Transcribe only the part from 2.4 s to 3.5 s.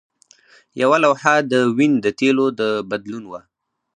د بدلون وه